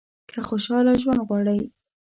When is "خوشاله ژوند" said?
0.47-1.21